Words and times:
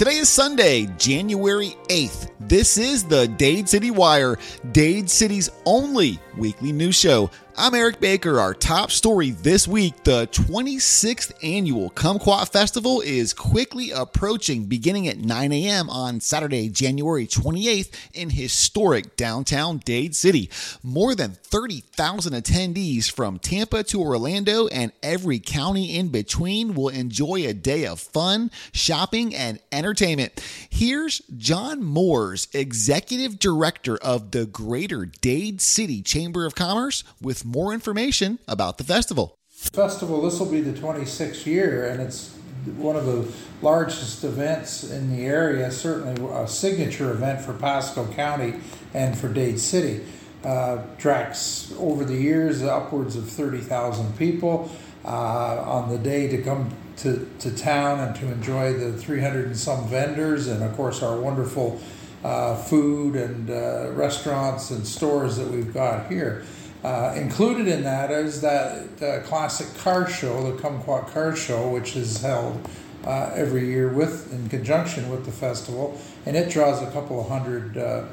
Today 0.00 0.16
is 0.16 0.30
Sunday, 0.30 0.86
January 0.96 1.76
8th. 1.90 2.30
This 2.40 2.78
is 2.78 3.04
the 3.04 3.28
Dade 3.28 3.68
City 3.68 3.90
Wire, 3.90 4.38
Dade 4.72 5.10
City's 5.10 5.50
only 5.66 6.18
weekly 6.38 6.72
news 6.72 6.96
show. 6.96 7.30
I'm 7.62 7.74
Eric 7.74 8.00
Baker. 8.00 8.40
Our 8.40 8.54
top 8.54 8.90
story 8.90 9.32
this 9.32 9.68
week 9.68 10.02
the 10.04 10.26
26th 10.28 11.30
annual 11.42 11.90
Kumquat 11.90 12.50
Festival 12.50 13.02
is 13.02 13.34
quickly 13.34 13.90
approaching, 13.90 14.64
beginning 14.64 15.08
at 15.08 15.18
9 15.18 15.52
a.m. 15.52 15.90
on 15.90 16.20
Saturday, 16.20 16.70
January 16.70 17.26
28th 17.26 17.92
in 18.14 18.30
historic 18.30 19.14
downtown 19.14 19.76
Dade 19.84 20.16
City. 20.16 20.48
More 20.82 21.14
than 21.14 21.32
30,000 21.32 22.32
attendees 22.32 23.12
from 23.12 23.38
Tampa 23.38 23.82
to 23.84 24.00
Orlando 24.00 24.66
and 24.68 24.92
every 25.02 25.38
county 25.38 25.98
in 25.98 26.08
between 26.08 26.74
will 26.74 26.88
enjoy 26.88 27.46
a 27.46 27.52
day 27.52 27.84
of 27.84 28.00
fun, 28.00 28.50
shopping, 28.72 29.34
and 29.34 29.60
entertainment. 29.70 30.42
Here's 30.70 31.18
John 31.36 31.84
Moors, 31.84 32.48
Executive 32.54 33.38
Director 33.38 33.98
of 33.98 34.30
the 34.30 34.46
Greater 34.46 35.04
Dade 35.04 35.60
City 35.60 36.00
Chamber 36.00 36.46
of 36.46 36.54
Commerce, 36.54 37.04
with 37.20 37.49
more 37.50 37.72
information 37.72 38.38
about 38.46 38.78
the 38.78 38.84
festival. 38.84 39.36
Festival, 39.48 40.22
this 40.22 40.38
will 40.38 40.50
be 40.50 40.60
the 40.60 40.78
26th 40.78 41.44
year, 41.44 41.86
and 41.86 42.00
it's 42.00 42.34
one 42.76 42.96
of 42.96 43.06
the 43.06 43.30
largest 43.62 44.24
events 44.24 44.90
in 44.90 45.14
the 45.14 45.24
area, 45.24 45.70
certainly 45.70 46.22
a 46.34 46.46
signature 46.46 47.10
event 47.10 47.40
for 47.40 47.52
Pasco 47.52 48.06
County 48.12 48.54
and 48.94 49.18
for 49.18 49.28
Dade 49.28 49.60
City. 49.60 50.04
Uh, 50.44 50.82
tracks 50.96 51.70
over 51.78 52.02
the 52.02 52.16
years 52.16 52.62
upwards 52.62 53.14
of 53.14 53.28
30,000 53.28 54.16
people 54.16 54.70
uh, 55.04 55.08
on 55.08 55.90
the 55.90 55.98
day 55.98 56.28
to 56.28 56.40
come 56.42 56.74
to, 56.96 57.28
to 57.38 57.54
town 57.54 58.00
and 58.00 58.16
to 58.16 58.26
enjoy 58.26 58.72
the 58.72 58.92
300 58.92 59.46
and 59.46 59.56
some 59.56 59.86
vendors, 59.88 60.46
and 60.46 60.62
of 60.62 60.74
course, 60.76 61.02
our 61.02 61.20
wonderful 61.20 61.78
uh, 62.24 62.54
food 62.56 63.16
and 63.16 63.50
uh, 63.50 63.90
restaurants 63.92 64.70
and 64.70 64.86
stores 64.86 65.36
that 65.36 65.48
we've 65.48 65.72
got 65.74 66.10
here. 66.10 66.44
Uh, 66.82 67.14
included 67.16 67.68
in 67.68 67.82
that 67.82 68.10
is 68.10 68.40
that 68.40 69.02
uh, 69.02 69.20
classic 69.26 69.66
car 69.82 70.08
show, 70.08 70.50
the 70.50 70.62
Kumquat 70.62 71.08
Car 71.08 71.36
Show, 71.36 71.68
which 71.68 71.94
is 71.94 72.22
held 72.22 72.66
uh, 73.04 73.32
every 73.34 73.66
year 73.66 73.88
with 73.88 74.32
in 74.32 74.48
conjunction 74.48 75.10
with 75.10 75.26
the 75.26 75.30
festival, 75.30 76.00
and 76.24 76.36
it 76.36 76.50
draws 76.50 76.82
a 76.82 76.90
couple 76.90 77.20
of 77.20 77.28
hundred 77.28 77.76
uh, 77.76 78.04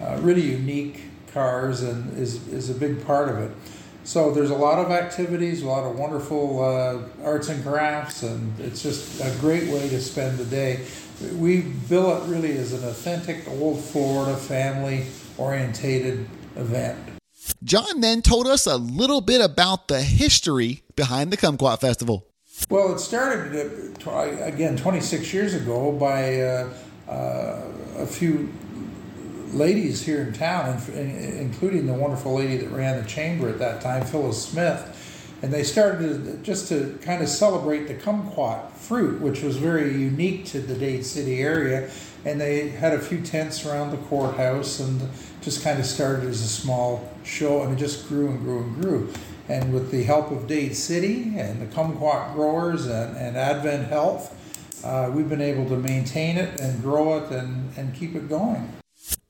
uh, 0.00 0.18
really 0.20 0.42
unique 0.42 1.02
cars 1.32 1.82
and 1.82 2.16
is 2.16 2.46
is 2.48 2.70
a 2.70 2.74
big 2.74 3.04
part 3.04 3.28
of 3.28 3.38
it. 3.38 3.50
So 4.04 4.32
there's 4.32 4.50
a 4.50 4.56
lot 4.56 4.78
of 4.78 4.90
activities, 4.90 5.62
a 5.62 5.66
lot 5.66 5.88
of 5.88 5.96
wonderful 5.96 6.62
uh, 6.62 7.24
arts 7.24 7.48
and 7.48 7.62
crafts, 7.64 8.22
and 8.22 8.58
it's 8.58 8.82
just 8.82 9.20
a 9.20 9.32
great 9.40 9.68
way 9.68 9.88
to 9.88 10.00
spend 10.00 10.38
the 10.38 10.44
day. 10.44 10.84
We 11.36 11.62
bill 11.88 12.16
it 12.16 12.28
really 12.28 12.56
as 12.56 12.72
an 12.72 12.88
authentic 12.88 13.48
old 13.48 13.80
Florida 13.80 14.36
family 14.36 15.06
orientated 15.38 16.28
event. 16.56 17.11
John 17.64 18.00
then 18.00 18.22
told 18.22 18.46
us 18.46 18.66
a 18.66 18.76
little 18.76 19.20
bit 19.20 19.40
about 19.40 19.88
the 19.88 20.02
history 20.02 20.82
behind 20.96 21.32
the 21.32 21.36
Kumquat 21.36 21.80
Festival. 21.80 22.26
Well, 22.68 22.94
it 22.94 22.98
started 22.98 23.96
uh, 24.06 24.10
again 24.40 24.76
26 24.76 25.32
years 25.32 25.54
ago 25.54 25.92
by 25.92 26.40
uh, 26.40 26.70
uh, 27.08 27.62
a 27.98 28.06
few 28.06 28.52
ladies 29.52 30.02
here 30.02 30.22
in 30.22 30.32
town, 30.32 30.80
including 30.94 31.86
the 31.86 31.92
wonderful 31.92 32.34
lady 32.34 32.56
that 32.58 32.70
ran 32.70 33.02
the 33.02 33.08
chamber 33.08 33.48
at 33.48 33.58
that 33.58 33.80
time, 33.80 34.04
Phyllis 34.04 34.42
Smith. 34.44 35.01
And 35.42 35.52
they 35.52 35.64
started 35.64 36.44
just 36.44 36.68
to 36.68 36.96
kind 37.02 37.20
of 37.20 37.28
celebrate 37.28 37.88
the 37.88 37.94
kumquat 37.94 38.70
fruit, 38.72 39.20
which 39.20 39.42
was 39.42 39.56
very 39.56 39.92
unique 39.92 40.46
to 40.46 40.60
the 40.60 40.74
Dade 40.74 41.04
City 41.04 41.40
area. 41.40 41.90
And 42.24 42.40
they 42.40 42.68
had 42.68 42.92
a 42.92 43.00
few 43.00 43.20
tents 43.20 43.66
around 43.66 43.90
the 43.90 43.96
courthouse 43.96 44.78
and 44.78 45.00
just 45.40 45.64
kind 45.64 45.80
of 45.80 45.86
started 45.86 46.28
as 46.28 46.40
a 46.42 46.48
small 46.48 47.12
show, 47.24 47.62
and 47.62 47.72
it 47.72 47.76
just 47.76 48.08
grew 48.08 48.28
and 48.28 48.38
grew 48.40 48.62
and 48.62 48.80
grew. 48.80 49.12
And 49.48 49.74
with 49.74 49.90
the 49.90 50.04
help 50.04 50.30
of 50.30 50.46
Dade 50.46 50.76
City 50.76 51.34
and 51.36 51.60
the 51.60 51.66
kumquat 51.66 52.34
growers 52.34 52.86
and, 52.86 53.16
and 53.16 53.36
Advent 53.36 53.88
Health, 53.88 54.38
uh, 54.84 55.10
we've 55.12 55.28
been 55.28 55.40
able 55.42 55.68
to 55.68 55.76
maintain 55.76 56.36
it 56.36 56.60
and 56.60 56.80
grow 56.80 57.18
it 57.18 57.32
and, 57.32 57.72
and 57.76 57.92
keep 57.94 58.14
it 58.14 58.28
going. 58.28 58.72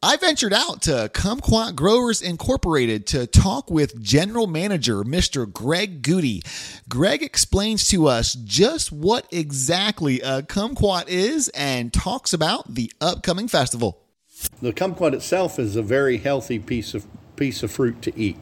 I 0.04 0.16
ventured 0.16 0.52
out 0.52 0.82
to 0.82 1.08
Kumquat 1.14 1.76
Growers 1.76 2.22
Incorporated 2.22 3.06
to 3.08 3.24
talk 3.28 3.70
with 3.70 4.02
General 4.02 4.48
Manager 4.48 5.04
Mr. 5.04 5.50
Greg 5.50 6.02
Gude. 6.02 6.42
Greg 6.88 7.22
explains 7.22 7.86
to 7.90 8.08
us 8.08 8.34
just 8.34 8.90
what 8.90 9.28
exactly 9.30 10.20
a 10.20 10.42
kumquat 10.42 11.04
is 11.06 11.50
and 11.50 11.92
talks 11.92 12.32
about 12.32 12.74
the 12.74 12.90
upcoming 13.00 13.46
festival. 13.46 14.00
The 14.60 14.72
kumquat 14.72 15.14
itself 15.14 15.60
is 15.60 15.76
a 15.76 15.82
very 15.82 16.16
healthy 16.16 16.58
piece 16.58 16.94
of 16.94 17.06
piece 17.36 17.62
of 17.62 17.70
fruit 17.70 18.02
to 18.02 18.16
eat. 18.19 18.38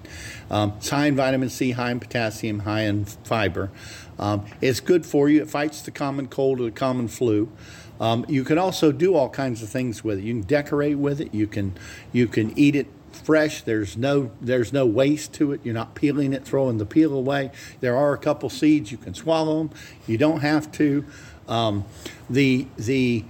Um, 0.51 0.73
it's 0.79 0.89
high 0.89 1.07
in 1.07 1.17
vitamin 1.17 1.51
C, 1.51 1.73
high 1.73 1.91
in 1.91 2.01
potassium, 2.01 2.61
high 2.61 2.83
in 2.83 3.05
fiber. 3.05 3.71
Um, 4.19 4.47
it's 4.63 4.81
good 4.81 5.05
for 5.05 5.29
you. 5.29 5.43
It 5.43 5.51
fights 5.51 5.83
the 5.83 5.91
common 5.91 6.29
cold 6.29 6.61
or 6.61 6.65
the 6.65 6.71
common 6.71 7.09
flu. 7.09 7.53
Um, 8.01 8.25
you 8.29 8.45
can 8.45 8.59
also 8.59 8.91
do 8.91 9.15
all 9.15 9.29
kinds 9.29 9.63
of 9.63 9.69
things 9.69 10.03
with 10.03 10.19
it. 10.19 10.25
You 10.25 10.35
can 10.35 10.43
decorate 10.43 10.99
with 10.99 11.21
it. 11.21 11.35
You 11.35 11.47
can 11.47 11.75
you 12.13 12.27
can 12.27 12.59
eat 12.59 12.75
it 12.75 12.87
fresh. 13.13 13.63
There's 13.63 13.97
no 13.97 14.33
there's 14.41 14.73
no 14.73 14.87
waste 14.87 15.35
to 15.35 15.53
it. 15.53 15.61
You're 15.63 15.75
not 15.75 15.95
peeling 15.95 16.33
it, 16.33 16.45
throwing 16.45 16.79
the 16.79 16.87
peel 16.87 17.13
away. 17.13 17.51
There 17.81 17.97
are 17.97 18.15
a 18.15 18.19
couple 18.19 18.49
seeds 18.49 18.91
you 18.91 18.99
can 18.99 19.15
swallow 19.15 19.59
them. 19.59 19.71
You 20.07 20.17
don't 20.19 20.41
have 20.41 20.73
to. 20.73 21.05
Um, 21.47 21.85
the 22.29 22.67
the 22.77 23.25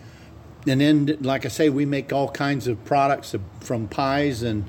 and 0.67 0.81
then 0.81 1.19
like 1.21 1.45
I 1.45 1.49
say, 1.49 1.69
we 1.69 1.85
make 1.85 2.13
all 2.13 2.31
kinds 2.31 2.67
of 2.69 2.85
products 2.85 3.35
from 3.61 3.89
pies 3.89 4.43
and 4.43 4.65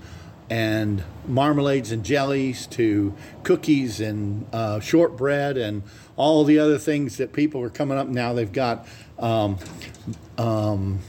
and 0.50 1.02
marmalades 1.26 1.94
and 1.94 2.04
jellies 2.04 2.68
to 2.68 3.16
cookies 3.44 4.02
and 4.02 4.46
uh, 4.52 4.82
shortbread 4.82 5.56
and 5.56 5.82
all 6.18 6.44
the 6.44 6.60
other 6.60 6.78
things 6.78 7.16
that 7.18 7.32
people 7.32 7.62
are 7.62 7.70
coming 7.70 7.98
up 7.98 8.08
now. 8.08 8.34
They've 8.34 8.52
got 8.52 8.86
um, 9.22 9.58
um, 10.38 11.00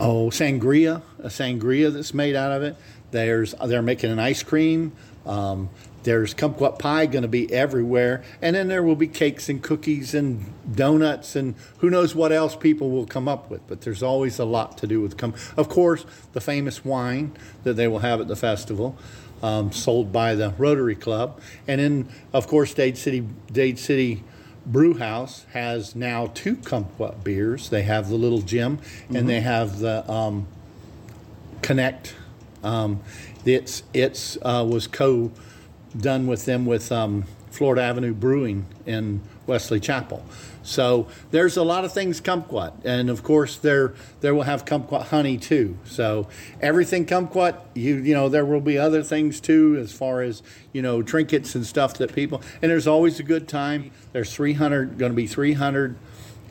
oh 0.00 0.30
sangria, 0.30 1.02
a 1.18 1.28
sangria 1.28 1.92
that's 1.92 2.14
made 2.14 2.34
out 2.34 2.52
of 2.52 2.62
it. 2.62 2.76
There's 3.10 3.54
they're 3.64 3.82
making 3.82 4.10
an 4.10 4.18
ice 4.18 4.42
cream. 4.42 4.92
Um, 5.26 5.70
there's 6.02 6.34
kumquat 6.34 6.78
pie 6.78 7.06
going 7.06 7.22
to 7.22 7.28
be 7.28 7.50
everywhere, 7.52 8.22
and 8.42 8.54
then 8.54 8.68
there 8.68 8.82
will 8.82 8.96
be 8.96 9.06
cakes 9.06 9.48
and 9.48 9.62
cookies 9.62 10.14
and 10.14 10.44
donuts 10.74 11.34
and 11.34 11.54
who 11.78 11.88
knows 11.88 12.14
what 12.14 12.30
else 12.30 12.54
people 12.54 12.90
will 12.90 13.06
come 13.06 13.26
up 13.26 13.50
with. 13.50 13.66
But 13.66 13.80
there's 13.82 14.02
always 14.02 14.38
a 14.38 14.44
lot 14.44 14.76
to 14.78 14.86
do 14.86 15.00
with 15.00 15.16
cum. 15.16 15.34
Of 15.56 15.68
course, 15.68 16.04
the 16.32 16.40
famous 16.40 16.84
wine 16.84 17.32
that 17.62 17.74
they 17.74 17.88
will 17.88 18.00
have 18.00 18.20
at 18.20 18.28
the 18.28 18.36
festival, 18.36 18.96
um, 19.42 19.72
sold 19.72 20.12
by 20.12 20.34
the 20.34 20.50
Rotary 20.58 20.94
Club, 20.94 21.40
and 21.66 21.80
then 21.80 22.08
of 22.34 22.46
course 22.48 22.74
Dade 22.74 22.98
City 22.98 23.26
Dade 23.50 23.78
City 23.78 24.22
Brew 24.66 24.98
House 24.98 25.44
has 25.52 25.94
now 25.94 26.30
two 26.34 26.56
kumquat 26.56 27.22
beers. 27.22 27.68
They 27.68 27.82
have 27.82 28.08
the 28.08 28.16
Little 28.16 28.40
Jim, 28.40 28.78
and 29.08 29.18
mm-hmm. 29.18 29.26
they 29.26 29.40
have 29.40 29.78
the 29.78 30.10
um, 30.10 30.46
Connect. 31.62 32.14
Um, 32.62 33.02
it's 33.44 33.82
it's 33.92 34.38
uh, 34.42 34.66
was 34.68 34.86
co 34.86 35.30
done 35.96 36.26
with 36.26 36.44
them 36.46 36.66
with 36.66 36.90
um, 36.90 37.24
Florida 37.50 37.82
Avenue 37.82 38.14
Brewing 38.14 38.66
in 38.86 39.20
Wesley 39.46 39.80
Chapel. 39.80 40.24
So 40.62 41.08
there's 41.30 41.56
a 41.56 41.62
lot 41.62 41.84
of 41.84 41.92
things 41.92 42.20
kumquat, 42.20 42.84
and 42.84 43.10
of 43.10 43.22
course 43.22 43.56
there 43.56 43.94
there 44.20 44.34
will 44.34 44.44
have 44.44 44.64
kumquat 44.64 45.08
honey 45.08 45.36
too. 45.36 45.76
So 45.84 46.28
everything 46.60 47.04
kumquat, 47.04 47.56
you 47.74 47.96
you 47.96 48.14
know 48.14 48.28
there 48.28 48.46
will 48.46 48.60
be 48.60 48.78
other 48.78 49.02
things 49.02 49.40
too 49.40 49.76
as 49.78 49.92
far 49.92 50.22
as 50.22 50.42
you 50.72 50.80
know 50.80 51.02
trinkets 51.02 51.54
and 51.54 51.66
stuff 51.66 51.94
that 51.98 52.14
people. 52.14 52.40
And 52.62 52.70
there's 52.70 52.86
always 52.86 53.20
a 53.20 53.22
good 53.22 53.46
time. 53.46 53.90
There's 54.12 54.34
300 54.34 54.98
going 54.98 55.12
to 55.12 55.16
be 55.16 55.26
300 55.26 55.96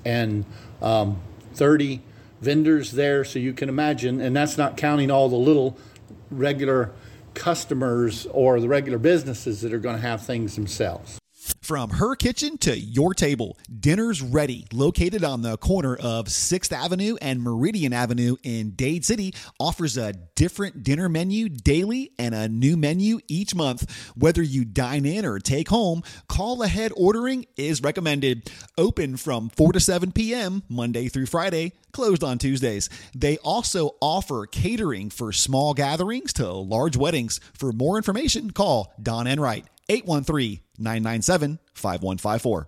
and 0.06 0.46
um, 0.82 1.20
30 1.54 2.02
vendors 2.42 2.92
there, 2.92 3.24
so 3.24 3.40
you 3.40 3.54
can 3.54 3.70
imagine, 3.70 4.20
and 4.20 4.36
that's 4.36 4.58
not 4.58 4.76
counting 4.76 5.10
all 5.10 5.30
the 5.30 5.36
little 5.36 5.78
regular 6.30 6.92
customers 7.34 8.28
or 8.32 8.60
the 8.60 8.68
regular 8.68 8.98
businesses 8.98 9.62
that 9.62 9.74
are 9.74 9.80
going 9.80 9.96
to 9.96 10.02
have 10.02 10.24
things 10.26 10.56
themselves. 10.56 11.20
From 11.64 11.92
her 11.92 12.18
kitchen 12.18 12.58
to 12.58 12.78
your 12.78 13.14
table, 13.14 13.58
dinner's 13.80 14.22
ready. 14.22 14.68
Located 14.74 15.24
on 15.24 15.44
the 15.44 15.58
corner 15.58 15.96
of 15.96 16.26
6th 16.26 16.74
Avenue 16.74 17.16
and 17.22 17.42
Meridian 17.42 17.94
Avenue 17.94 18.36
in 18.44 18.72
Dade 18.72 19.06
City, 19.06 19.34
offers 19.62 19.96
a 19.96 20.12
different 20.12 20.84
dinner 20.84 21.08
menu 21.08 21.48
daily 21.48 22.12
and 22.20 22.36
a 22.36 22.50
new 22.50 22.76
menu 22.76 23.20
each 23.30 23.56
month. 23.56 24.12
Whether 24.14 24.42
you 24.42 24.66
dine 24.66 25.06
in 25.06 25.26
or 25.26 25.40
take 25.40 25.70
home, 25.70 26.04
call 26.28 26.62
ahead 26.64 26.92
ordering 26.98 27.46
is 27.56 27.82
recommended. 27.82 28.52
Open 28.78 29.16
from 29.16 29.48
4 29.48 29.72
to 29.72 29.80
7 29.80 30.12
p.m. 30.12 30.64
Monday 30.68 31.08
through 31.08 31.28
Friday, 31.28 31.72
closed 31.94 32.26
on 32.26 32.40
Tuesdays. 32.40 32.90
They 33.16 33.38
also 33.38 33.92
offer 34.02 34.48
catering 34.48 35.10
for 35.10 35.32
small 35.32 35.74
gatherings 35.74 36.34
to 36.34 36.52
large 36.52 36.98
weddings. 36.98 37.40
For 37.54 37.72
more 37.72 37.96
information, 37.96 38.52
call 38.52 38.94
Don 39.02 39.28
Enright 39.28 39.66
813 39.88 40.63
997 40.80 41.60
5154. 41.74 42.68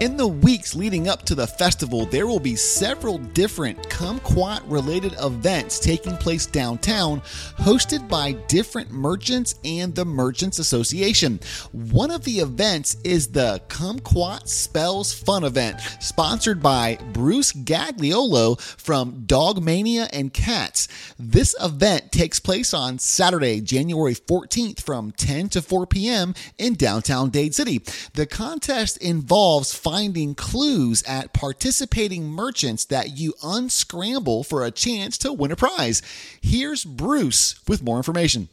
In 0.00 0.16
the 0.16 0.26
weeks 0.26 0.74
leading 0.74 1.08
up 1.08 1.24
to 1.26 1.34
the 1.34 1.46
festival, 1.46 2.06
there 2.06 2.26
will 2.26 2.40
be 2.40 2.56
several 2.56 3.18
different 3.18 3.78
kumquat 3.90 4.62
related 4.66 5.14
events 5.20 5.78
taking 5.78 6.16
place 6.16 6.46
downtown, 6.46 7.20
hosted 7.58 8.08
by 8.08 8.32
different 8.48 8.90
merchants 8.90 9.54
and 9.62 9.94
the 9.94 10.04
Merchants 10.04 10.58
Association. 10.58 11.38
One 11.72 12.10
of 12.10 12.24
the 12.24 12.38
events 12.40 12.96
is 13.04 13.28
the 13.28 13.62
Kumquat 13.68 14.48
Spells 14.48 15.12
Fun 15.12 15.44
event, 15.44 15.80
sponsored 16.00 16.62
by 16.62 16.98
Bruce 17.12 17.52
Gagliolo 17.52 18.60
from 18.60 19.24
Dogmania 19.26 20.08
and 20.12 20.32
Cats. 20.32 20.88
This 21.18 21.54
event 21.60 22.10
takes 22.10 22.40
place 22.40 22.72
on 22.74 22.98
Saturday, 22.98 23.60
January 23.60 24.14
14th 24.14 24.80
from 24.82 25.12
10 25.12 25.50
to 25.50 25.62
4 25.62 25.86
p.m. 25.86 26.34
in 26.58 26.74
downtown 26.74 27.30
Dade 27.30 27.54
City. 27.54 27.82
The 28.14 28.26
contest 28.26 28.96
involves 28.96 29.73
finding 29.74 30.34
clues 30.34 31.02
at 31.04 31.32
participating 31.32 32.28
merchants 32.28 32.84
that 32.86 33.18
you 33.18 33.34
unscramble 33.42 34.44
for 34.44 34.64
a 34.64 34.70
chance 34.70 35.18
to 35.18 35.32
win 35.32 35.52
a 35.52 35.56
prize. 35.56 36.02
Here's 36.40 36.84
Bruce 36.84 37.60
with 37.68 37.82
more 37.82 37.96
information. 37.96 38.48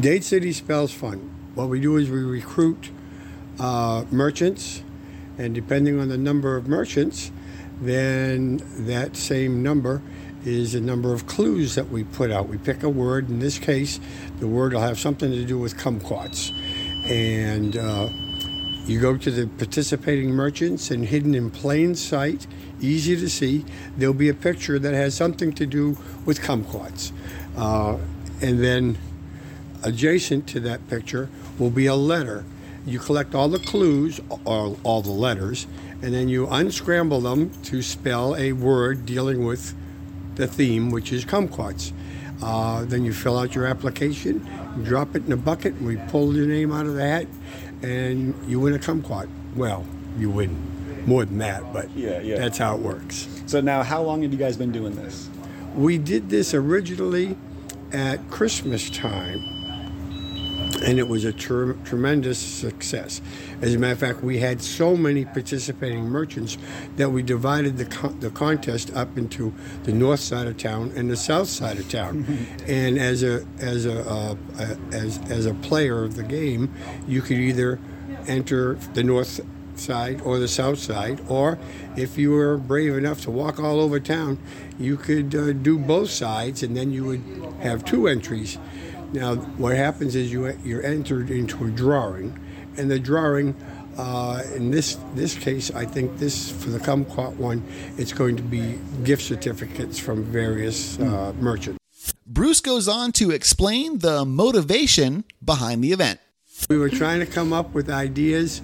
Dade 0.00 0.24
City 0.24 0.52
Spells 0.52 0.92
Fun. 0.92 1.18
What 1.54 1.68
we 1.68 1.80
do 1.80 1.96
is 1.96 2.10
we 2.10 2.22
recruit 2.22 2.90
uh, 3.58 4.04
merchants, 4.10 4.82
and 5.38 5.54
depending 5.54 5.98
on 6.00 6.08
the 6.08 6.18
number 6.18 6.56
of 6.56 6.68
merchants, 6.68 7.30
then 7.80 8.60
that 8.86 9.16
same 9.16 9.62
number 9.62 10.02
is 10.44 10.72
the 10.72 10.80
number 10.80 11.12
of 11.12 11.26
clues 11.26 11.74
that 11.74 11.90
we 11.90 12.04
put 12.04 12.30
out. 12.30 12.48
We 12.48 12.58
pick 12.58 12.82
a 12.82 12.88
word. 12.88 13.28
In 13.28 13.38
this 13.40 13.58
case, 13.58 14.00
the 14.38 14.46
word 14.46 14.72
will 14.72 14.80
have 14.80 14.98
something 14.98 15.30
to 15.30 15.44
do 15.44 15.58
with 15.58 15.76
kumquats. 15.76 16.50
And 17.10 17.76
uh, 17.76 18.08
you 18.90 19.00
go 19.00 19.16
to 19.16 19.30
the 19.30 19.46
participating 19.46 20.30
merchants, 20.30 20.90
and 20.90 21.04
hidden 21.04 21.34
in 21.34 21.48
plain 21.48 21.94
sight, 21.94 22.48
easy 22.80 23.16
to 23.16 23.28
see, 23.28 23.64
there'll 23.96 24.12
be 24.12 24.28
a 24.28 24.34
picture 24.34 24.80
that 24.80 24.94
has 24.94 25.14
something 25.14 25.52
to 25.52 25.64
do 25.64 25.96
with 26.24 26.40
kumquats. 26.40 27.12
Uh, 27.56 27.96
and 28.42 28.62
then 28.62 28.98
adjacent 29.84 30.48
to 30.48 30.58
that 30.58 30.88
picture 30.88 31.28
will 31.56 31.70
be 31.70 31.86
a 31.86 31.94
letter. 31.94 32.44
You 32.84 32.98
collect 32.98 33.32
all 33.32 33.48
the 33.48 33.60
clues, 33.60 34.20
or 34.44 34.76
all 34.82 35.02
the 35.02 35.12
letters, 35.12 35.68
and 36.02 36.12
then 36.12 36.28
you 36.28 36.48
unscramble 36.48 37.20
them 37.20 37.50
to 37.64 37.82
spell 37.82 38.34
a 38.34 38.52
word 38.52 39.06
dealing 39.06 39.44
with 39.44 39.72
the 40.34 40.48
theme, 40.48 40.90
which 40.90 41.12
is 41.12 41.24
kumquats. 41.24 41.92
Uh, 42.42 42.84
then 42.86 43.04
you 43.04 43.12
fill 43.12 43.38
out 43.38 43.54
your 43.54 43.66
application, 43.66 44.44
drop 44.82 45.14
it 45.14 45.24
in 45.26 45.32
a 45.32 45.36
bucket, 45.36 45.74
and 45.74 45.86
we 45.86 45.96
pull 46.08 46.34
your 46.34 46.46
name 46.46 46.72
out 46.72 46.86
of 46.86 46.94
the 46.94 47.06
hat, 47.06 47.26
and 47.82 48.34
you 48.48 48.60
win 48.60 48.74
a 48.74 48.78
kumquat. 48.78 49.28
Well, 49.56 49.84
you 50.18 50.30
win 50.30 50.56
more 51.06 51.24
than 51.24 51.38
that, 51.38 51.72
but 51.72 51.90
Yeah, 51.96 52.20
yeah. 52.20 52.36
that's 52.36 52.58
how 52.58 52.76
it 52.76 52.80
works. 52.82 53.28
So 53.46 53.60
now, 53.60 53.82
how 53.82 54.02
long 54.02 54.22
have 54.22 54.32
you 54.32 54.38
guys 54.38 54.56
been 54.56 54.72
doing 54.72 54.94
this? 54.96 55.28
We 55.74 55.98
did 55.98 56.28
this 56.30 56.52
originally 56.54 57.36
at 57.92 58.28
Christmas 58.30 58.90
time, 58.90 59.59
and 60.82 60.98
it 60.98 61.08
was 61.08 61.24
a 61.24 61.32
tre- 61.32 61.74
tremendous 61.84 62.38
success. 62.38 63.20
As 63.60 63.74
a 63.74 63.78
matter 63.78 63.92
of 63.92 63.98
fact, 63.98 64.22
we 64.22 64.38
had 64.38 64.62
so 64.62 64.96
many 64.96 65.24
participating 65.24 66.04
merchants 66.04 66.56
that 66.96 67.10
we 67.10 67.22
divided 67.22 67.76
the, 67.76 67.84
con- 67.84 68.18
the 68.20 68.30
contest 68.30 68.94
up 68.94 69.16
into 69.18 69.52
the 69.84 69.92
north 69.92 70.20
side 70.20 70.46
of 70.46 70.56
town 70.56 70.92
and 70.96 71.10
the 71.10 71.16
south 71.16 71.48
side 71.48 71.78
of 71.78 71.88
town. 71.88 72.24
and 72.66 72.98
as 72.98 73.22
a 73.22 73.46
as 73.60 73.86
a 73.86 74.00
uh, 74.08 74.36
uh, 74.58 74.76
as 74.92 75.18
as 75.30 75.46
a 75.46 75.54
player 75.54 76.04
of 76.04 76.16
the 76.16 76.22
game, 76.22 76.72
you 77.06 77.22
could 77.22 77.38
either 77.38 77.78
enter 78.26 78.74
the 78.94 79.02
north 79.02 79.40
side 79.80 80.20
or 80.22 80.38
the 80.38 80.48
south 80.48 80.78
side, 80.78 81.20
or 81.28 81.58
if 81.96 82.18
you 82.18 82.30
were 82.30 82.56
brave 82.56 82.96
enough 82.96 83.22
to 83.22 83.30
walk 83.30 83.58
all 83.58 83.80
over 83.80 83.98
town, 83.98 84.38
you 84.78 84.96
could 84.96 85.34
uh, 85.34 85.52
do 85.52 85.78
both 85.78 86.10
sides, 86.10 86.62
and 86.62 86.76
then 86.76 86.90
you 86.90 87.04
would 87.04 87.22
have 87.60 87.84
two 87.84 88.06
entries. 88.06 88.58
Now, 89.12 89.34
what 89.34 89.76
happens 89.76 90.14
is 90.14 90.32
you 90.32 90.56
you're 90.64 90.84
entered 90.84 91.30
into 91.30 91.64
a 91.64 91.70
drawing, 91.70 92.38
and 92.76 92.90
the 92.90 92.98
drawing. 92.98 93.54
Uh, 93.98 94.42
in 94.54 94.70
this 94.70 94.96
this 95.14 95.34
case, 95.34 95.70
I 95.74 95.84
think 95.84 96.18
this 96.18 96.50
for 96.50 96.70
the 96.70 96.78
kumquat 96.78 97.34
one, 97.34 97.66
it's 97.98 98.12
going 98.12 98.36
to 98.36 98.42
be 98.42 98.78
gift 99.02 99.22
certificates 99.22 99.98
from 99.98 100.22
various 100.22 100.98
uh, 101.00 101.32
merchants. 101.40 101.78
Bruce 102.24 102.60
goes 102.60 102.86
on 102.86 103.10
to 103.12 103.32
explain 103.32 103.98
the 103.98 104.24
motivation 104.24 105.24
behind 105.44 105.82
the 105.82 105.92
event. 105.92 106.20
We 106.68 106.78
were 106.78 106.88
trying 106.88 107.18
to 107.20 107.26
come 107.26 107.52
up 107.52 107.74
with 107.74 107.90
ideas, 107.90 108.62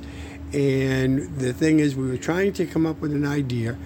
and 0.52 1.36
the 1.38 1.52
thing 1.52 1.80
is, 1.80 1.96
we 1.96 2.06
were 2.06 2.16
trying 2.16 2.52
to 2.54 2.64
come 2.64 2.86
up 2.86 3.00
with 3.00 3.12
an 3.12 3.26
idea 3.26 3.76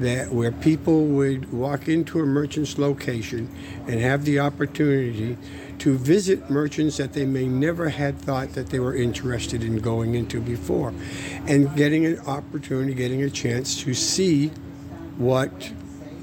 that 0.00 0.30
where 0.30 0.52
people 0.52 1.06
would 1.06 1.52
walk 1.52 1.88
into 1.88 2.20
a 2.20 2.26
merchant's 2.26 2.78
location 2.78 3.48
and 3.86 4.00
have 4.00 4.24
the 4.24 4.38
opportunity 4.38 5.36
to 5.78 5.96
visit 5.96 6.48
merchants 6.50 6.96
that 6.96 7.12
they 7.12 7.24
may 7.24 7.46
never 7.46 7.88
had 7.88 8.18
thought 8.18 8.52
that 8.54 8.70
they 8.70 8.78
were 8.78 8.94
interested 8.94 9.62
in 9.62 9.78
going 9.78 10.14
into 10.14 10.40
before, 10.40 10.94
and 11.46 11.74
getting 11.76 12.06
an 12.06 12.18
opportunity, 12.20 12.94
getting 12.94 13.22
a 13.22 13.30
chance 13.30 13.82
to 13.82 13.94
see 13.94 14.48
what 15.18 15.70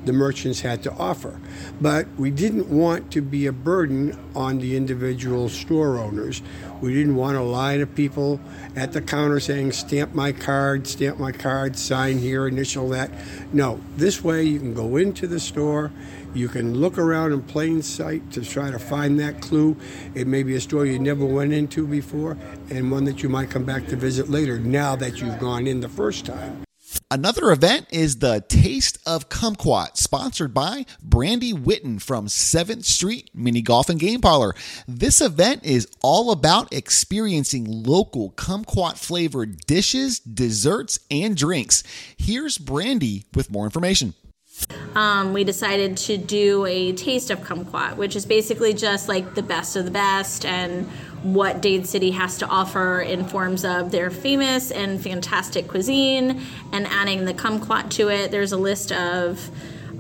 the 0.06 0.14
merchants 0.14 0.62
had 0.62 0.84
to 0.84 0.92
offer. 0.94 1.40
But 1.80 2.08
we 2.18 2.32
didn't 2.32 2.70
want 2.70 3.12
to 3.12 3.22
be 3.22 3.46
a 3.46 3.52
burden 3.52 4.18
on 4.36 4.60
the 4.60 4.76
individual 4.76 5.50
store 5.50 5.98
owners. 5.98 6.42
We 6.82 6.94
didn't 6.94 7.16
want 7.16 7.38
a 7.38 7.42
line 7.42 7.82
of 7.82 7.96
people 7.96 8.40
at 8.76 8.92
the 8.92 9.02
counter 9.02 9.40
saying, 9.40 9.72
stamp 9.72 10.14
my 10.14 10.32
card, 10.32 10.88
stamp 10.88 11.20
my 11.20 11.32
card, 11.32 11.78
sign 11.78 12.20
here, 12.20 12.48
initial 12.48 12.90
that. 12.90 13.10
No, 13.54 13.80
this 13.96 14.24
way 14.24 14.44
you 14.44 14.60
can 14.60 14.74
go 14.74 14.98
into 14.98 15.28
the 15.28 15.40
store. 15.40 15.92
You 16.34 16.48
can 16.48 16.74
look 16.74 16.98
around 16.98 17.32
in 17.32 17.44
plain 17.44 17.84
sight 17.84 18.32
to 18.32 18.44
try 18.44 18.72
to 18.72 18.80
find 18.80 19.20
that 19.20 19.40
clue. 19.40 19.78
It 20.16 20.26
may 20.26 20.42
be 20.42 20.56
a 20.56 20.62
store 20.62 20.86
you 20.86 20.98
never 20.98 21.26
went 21.26 21.54
into 21.54 21.86
before 21.86 22.38
and 22.70 22.92
one 22.92 23.06
that 23.06 23.22
you 23.22 23.30
might 23.30 23.52
come 23.52 23.66
back 23.66 23.88
to 23.88 23.96
visit 23.96 24.30
later 24.30 24.58
now 24.58 24.96
that 24.96 25.22
you've 25.22 25.40
gone 25.40 25.68
in 25.68 25.80
the 25.80 25.90
first 25.90 26.26
time. 26.26 26.64
Another 27.14 27.52
event 27.52 27.86
is 27.92 28.18
the 28.18 28.44
Taste 28.48 28.98
of 29.06 29.30
Kumquat, 29.30 29.98
sponsored 29.98 30.52
by 30.52 30.84
Brandy 31.00 31.54
Witten 31.54 32.02
from 32.02 32.26
7th 32.26 32.86
Street 32.86 33.30
Mini 33.36 33.62
Golf 33.62 33.88
and 33.88 34.00
Game 34.00 34.20
Parlor. 34.20 34.56
This 34.88 35.22
event 35.22 35.64
is 35.64 35.88
all 36.02 36.32
about 36.32 36.74
experiencing 36.74 37.68
local 37.70 38.32
kumquat 38.32 38.98
flavored 38.98 39.60
dishes, 39.68 40.22
desserts, 40.22 40.98
and 41.12 41.38
drinks. 41.38 41.84
Here's 42.18 42.58
Brandy 42.58 43.26
with 43.36 43.52
more 43.52 43.66
information. 43.66 44.16
um, 44.96 45.34
we 45.34 45.44
decided 45.44 45.98
to 45.98 46.18
do 46.18 46.66
a 46.66 46.94
taste 46.94 47.30
of 47.30 47.42
kumquat, 47.42 47.96
which 47.96 48.16
is 48.16 48.26
basically 48.26 48.74
just 48.74 49.08
like 49.08 49.36
the 49.36 49.44
best 49.44 49.76
of 49.76 49.86
the 49.86 49.92
best 49.92 50.46
and 50.46 50.90
what 51.24 51.62
Dade 51.62 51.88
City 51.88 52.12
has 52.12 52.38
to 52.40 52.48
offer 52.48 53.02
in 53.02 53.26
forms 53.26 53.66
of 53.66 53.92
their 53.92 54.10
famous 54.10 54.72
and 54.72 55.02
fantastic 55.02 55.68
cuisine 55.68 56.42
and 56.72 56.86
adding 56.88 57.26
the 57.26 57.34
kumquat 57.34 57.90
to 57.92 58.10
it. 58.10 58.30
There's 58.30 58.52
a 58.52 58.58
list 58.58 58.92
of 58.92 59.50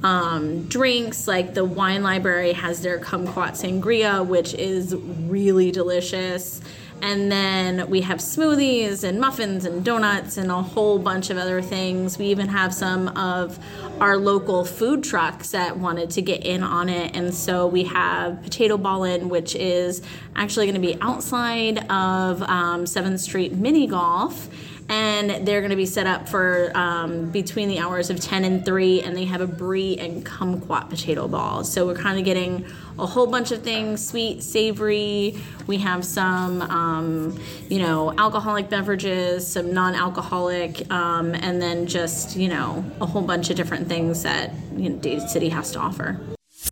um, 0.03 0.63
drinks, 0.65 1.27
like 1.27 1.53
the 1.53 1.63
wine 1.63 2.03
library 2.03 2.53
has 2.53 2.81
their 2.81 2.99
kumquat 2.99 3.51
sangria, 3.51 4.25
which 4.25 4.53
is 4.53 4.95
really 4.95 5.71
delicious. 5.71 6.61
And 7.03 7.29
then 7.29 7.89
we 7.89 7.99
have 7.99 8.19
smoothies 8.19 9.03
and 9.03 9.19
muffins 9.19 9.65
and 9.65 9.83
donuts 9.83 10.37
and 10.37 10.49
a 10.49 10.61
whole 10.61 10.97
bunch 10.97 11.29
of 11.29 11.37
other 11.37 11.61
things. 11.61 12.17
We 12.17 12.27
even 12.27 12.47
have 12.47 12.73
some 12.73 13.09
of 13.09 13.59
our 13.99 14.15
local 14.15 14.63
food 14.63 15.03
trucks 15.03 15.51
that 15.51 15.77
wanted 15.77 16.11
to 16.11 16.21
get 16.21 16.45
in 16.45 16.63
on 16.63 16.87
it. 16.87 17.13
And 17.13 17.33
so 17.33 17.67
we 17.67 17.83
have 17.83 18.41
Potato 18.41 18.77
Ballin', 18.77 19.27
which 19.27 19.53
is 19.53 20.01
actually 20.37 20.65
going 20.65 20.81
to 20.81 20.87
be 20.87 20.97
outside 21.01 21.79
of 21.91 22.41
um, 22.43 22.85
7th 22.85 23.19
Street 23.19 23.51
Mini 23.51 23.85
Golf 23.85 24.47
and 24.93 25.47
they're 25.47 25.61
going 25.61 25.71
to 25.71 25.75
be 25.75 25.87
set 25.87 26.05
up 26.05 26.29
for 26.29 26.71
um, 26.75 27.31
between 27.31 27.67
the 27.67 27.79
hours 27.79 28.11
of 28.11 28.19
10 28.19 28.45
and 28.45 28.63
3 28.63 29.01
and 29.01 29.17
they 29.17 29.25
have 29.25 29.41
a 29.41 29.47
brie 29.47 29.97
and 29.97 30.23
kumquat 30.23 30.87
potato 30.89 31.27
ball. 31.27 31.63
So 31.63 31.87
we're 31.87 31.95
kind 31.95 32.19
of 32.19 32.25
getting 32.25 32.65
a 32.99 33.07
whole 33.07 33.25
bunch 33.25 33.51
of 33.51 33.63
things 33.63 34.07
sweet 34.07 34.43
savory. 34.43 35.41
We 35.65 35.77
have 35.79 36.05
some 36.05 36.61
um, 36.61 37.39
you 37.69 37.79
know 37.79 38.13
alcoholic 38.17 38.69
beverages 38.69 39.47
some 39.47 39.73
non-alcoholic 39.73 40.91
um, 40.91 41.33
and 41.33 41.59
then 41.59 41.87
just 41.87 42.35
you 42.35 42.49
know 42.49 42.85
a 43.01 43.05
whole 43.07 43.23
bunch 43.23 43.49
of 43.49 43.55
different 43.55 43.87
things 43.87 44.21
that 44.23 44.51
you 44.75 44.89
know, 44.89 44.97
Dade 44.97 45.27
City 45.27 45.49
has 45.49 45.71
to 45.71 45.79
offer. 45.79 46.19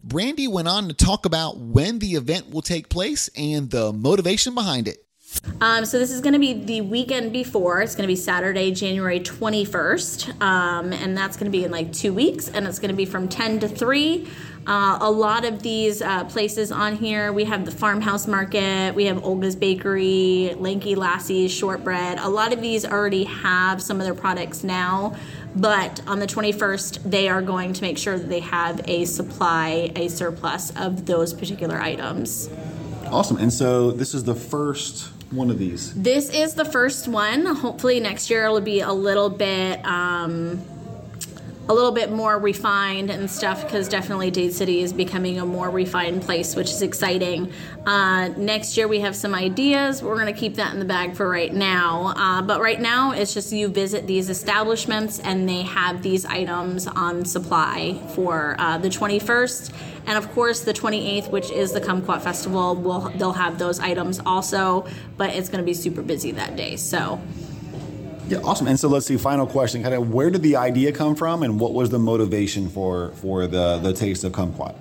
Brandy 0.04 0.48
went 0.48 0.68
on 0.68 0.88
to 0.90 0.94
talk 0.94 1.26
about 1.26 1.58
when 1.58 2.00
the 2.00 2.14
event 2.14 2.52
will 2.52 2.62
take 2.62 2.90
place 2.90 3.30
and 3.36 3.72
the 3.72 3.92
motivation 3.92 4.54
behind 4.54 4.88
it. 4.88 5.06
Um, 5.62 5.86
so 5.86 6.00
this 6.00 6.10
is 6.10 6.22
going 6.22 6.34
to 6.34 6.40
be 6.40 6.54
the 6.54 6.82
weekend 6.82 7.32
before. 7.32 7.82
It's 7.82 7.94
going 7.94 8.04
to 8.04 8.12
be 8.12 8.16
Saturday, 8.16 8.72
January 8.72 9.20
21st, 9.20 10.42
um, 10.42 10.92
and 10.92 11.16
that's 11.16 11.38
going 11.38 11.52
to 11.52 11.56
be 11.56 11.64
in 11.64 11.72
like 11.72 11.94
two 11.94 12.14
weeks, 12.14 12.50
and 12.50 12.66
it's 12.66 12.80
going 12.80 12.90
to 12.90 12.96
be 12.96 13.06
from 13.06 13.30
10 13.30 13.60
to 13.60 13.68
3. 13.68 14.28
Uh, 14.66 14.98
a 15.02 15.10
lot 15.10 15.46
of 15.46 15.62
these 15.62 16.02
uh, 16.02 16.24
places 16.26 16.72
on 16.72 16.96
here, 16.96 17.32
we 17.32 17.44
have 17.44 17.66
the 17.66 17.72
Farmhouse 17.72 18.26
Market, 18.28 18.96
we 18.96 19.06
have 19.06 19.24
Olga's 19.24 19.56
Bakery, 19.56 20.56
Lanky 20.58 20.96
Lassie's 20.96 21.52
Shortbread. 21.52 22.18
A 22.20 22.30
lot 22.30 22.54
of 22.54 22.62
these 22.62 22.84
already 22.84 23.24
have 23.26 23.84
some 23.84 24.00
of 24.00 24.06
their 24.06 24.16
products 24.16 24.64
now, 24.64 25.16
but 25.56 26.02
on 26.08 26.18
the 26.18 26.28
21st, 26.28 27.04
they 27.04 27.30
are 27.30 27.42
going 27.42 27.74
to 27.74 27.82
make 27.84 28.00
sure 28.00 28.18
that 28.18 28.30
they 28.30 28.40
have 28.40 28.82
a 28.88 29.06
supply, 29.06 29.92
a 29.96 30.08
surplus 30.08 30.72
of 30.76 31.06
those 31.06 31.34
particular 31.34 31.80
items. 31.80 32.50
Awesome. 33.06 33.38
And 33.38 33.52
so 33.52 33.92
this 33.92 34.14
is 34.14 34.24
the 34.24 34.36
first 34.36 35.10
one 35.32 35.50
of 35.50 35.58
these. 35.58 35.94
This 35.94 36.30
is 36.30 36.54
the 36.54 36.66
first 36.66 37.08
one. 37.08 37.46
Hopefully 37.46 38.00
next 38.00 38.30
year 38.30 38.46
it'll 38.46 38.62
be 38.62 38.82
a 38.82 38.92
little 38.92 39.30
bit 39.30 39.84
um, 39.86 40.62
a 41.70 41.74
little 41.74 41.92
bit 41.92 42.12
more 42.12 42.38
refined 42.40 43.10
and 43.10 43.30
stuff 43.30 43.64
because 43.64 43.88
definitely 43.88 44.32
Dade 44.32 44.54
City 44.54 44.82
is 44.82 44.92
becoming 44.92 45.40
a 45.40 45.46
more 45.46 45.70
refined 45.70 46.22
place, 46.22 46.56
which 46.56 46.70
is 46.70 46.82
exciting. 46.82 47.52
Uh, 47.86 48.30
next 48.30 48.76
year 48.76 48.88
we 48.88 49.00
have 49.00 49.16
some 49.16 49.34
ideas. 49.34 50.02
We're 50.02 50.16
going 50.16 50.34
to 50.34 50.40
keep 50.40 50.56
that 50.56 50.74
in 50.74 50.80
the 50.80 50.86
bag 50.86 51.16
for 51.16 51.30
right 51.30 51.54
now. 51.54 52.14
Uh, 52.18 52.42
but 52.42 52.62
right 52.62 52.82
now 52.82 53.12
it's 53.12 53.34
just 53.34 53.54
you 53.54 53.68
visit 53.68 54.08
these 54.08 54.30
establishments 54.30 55.20
and 55.20 55.48
they 55.48 55.62
have 55.62 56.02
these 56.02 56.26
items 56.26 56.88
on 56.88 57.26
supply 57.26 57.94
for 58.16 58.56
uh, 58.60 58.78
the 58.78 58.90
21st. 58.90 59.72
And 60.08 60.18
of 60.18 60.32
course, 60.32 60.62
the 60.62 60.74
28th, 60.74 61.30
which 61.30 61.52
is 61.52 61.74
the 61.74 61.80
Kumquat 61.80 62.22
Festival, 62.22 62.76
will 62.76 63.12
they'll 63.16 63.34
have 63.34 63.60
those 63.60 63.80
items 63.80 64.20
also, 64.26 64.86
but 65.16 65.30
it's 65.30 65.48
going 65.48 65.62
to 65.62 65.66
be 65.66 65.76
super 65.76 66.02
busy 66.02 66.32
that 66.32 66.56
day. 66.56 66.76
So 66.76 67.22
yeah, 68.32 68.40
awesome. 68.44 68.68
And 68.68 68.80
so 68.80 68.88
let's 68.88 69.06
see. 69.06 69.18
Final 69.18 69.46
question: 69.46 69.84
Kind 69.84 69.94
of, 69.94 70.12
where 70.12 70.30
did 70.30 70.42
the 70.42 70.56
idea 70.56 70.92
come 70.94 71.16
from, 71.16 71.44
and 71.44 71.60
what 71.60 71.74
was 71.74 71.90
the 71.90 72.00
motivation 72.00 72.70
for 72.70 73.12
for 73.16 73.46
the 73.46 73.78
the 73.80 73.94
taste 73.94 74.24
of 74.24 74.32
kumquat? 74.32 74.76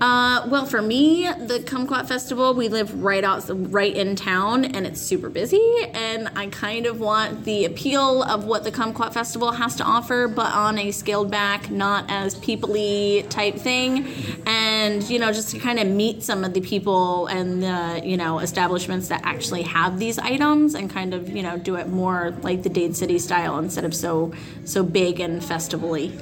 Uh, 0.00 0.46
well, 0.48 0.64
for 0.64 0.80
me, 0.80 1.24
the 1.26 1.58
Kumquat 1.58 2.06
Festival, 2.06 2.54
we 2.54 2.68
live 2.68 3.02
right 3.02 3.24
out, 3.24 3.44
right 3.48 3.94
in 3.94 4.14
town, 4.14 4.64
and 4.64 4.86
it's 4.86 5.00
super 5.00 5.28
busy. 5.28 5.60
And 5.92 6.28
I 6.36 6.46
kind 6.46 6.86
of 6.86 7.00
want 7.00 7.44
the 7.44 7.64
appeal 7.64 8.22
of 8.22 8.44
what 8.44 8.62
the 8.62 8.70
Kumquat 8.70 9.12
Festival 9.12 9.50
has 9.50 9.74
to 9.76 9.84
offer, 9.84 10.28
but 10.28 10.54
on 10.54 10.78
a 10.78 10.92
scaled 10.92 11.32
back, 11.32 11.70
not 11.70 12.04
as 12.08 12.36
peoply 12.36 13.28
type 13.28 13.56
thing. 13.56 14.06
And 14.46 15.02
you 15.10 15.18
know, 15.18 15.32
just 15.32 15.50
to 15.50 15.58
kind 15.58 15.80
of 15.80 15.88
meet 15.88 16.22
some 16.22 16.44
of 16.44 16.54
the 16.54 16.60
people 16.60 17.26
and 17.26 17.62
the 17.62 18.00
you 18.04 18.16
know 18.16 18.38
establishments 18.38 19.08
that 19.08 19.22
actually 19.24 19.62
have 19.62 19.98
these 19.98 20.18
items, 20.18 20.74
and 20.74 20.88
kind 20.88 21.12
of 21.12 21.28
you 21.28 21.42
know 21.42 21.58
do 21.58 21.74
it 21.74 21.88
more 21.88 22.36
like 22.42 22.62
the 22.62 22.70
Dade 22.70 22.94
City 22.96 23.18
style 23.18 23.58
instead 23.58 23.84
of 23.84 23.94
so 23.94 24.32
so 24.64 24.84
big 24.84 25.18
and 25.18 25.44
festivally. 25.44 26.16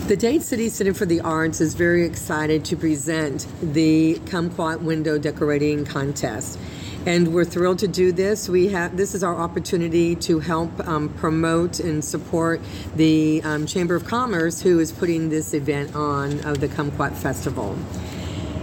The 0.08 0.16
Dade 0.16 0.42
City 0.42 0.70
Center 0.70 0.94
for 0.94 1.06
the 1.06 1.20
Arts 1.20 1.60
is 1.60 1.74
very 1.74 2.06
excited 2.06 2.64
to 2.66 2.78
present 2.78 3.46
the 3.62 4.16
Kumquat 4.26 4.82
Window 4.82 5.18
Decorating 5.18 5.84
Contest. 5.84 6.58
And 7.06 7.34
we're 7.34 7.44
thrilled 7.44 7.80
to 7.80 7.90
do 7.90 8.14
this. 8.14 8.48
We 8.48 8.70
have 8.70 8.96
this 8.96 9.14
is 9.14 9.22
our 9.22 9.36
opportunity 9.36 10.16
to 10.16 10.40
help 10.40 10.88
um, 10.88 11.10
promote 11.10 11.82
and 11.82 12.04
support 12.04 12.62
the 12.96 13.42
um, 13.44 13.66
Chamber 13.66 13.96
of 13.96 14.06
Commerce, 14.06 14.62
who 14.62 14.80
is 14.80 14.94
putting 14.94 15.28
this 15.28 15.54
event 15.54 15.94
on 15.94 16.40
of 16.46 16.62
the 16.62 16.70
Kumquat 16.70 17.14
Festival. 17.14 17.78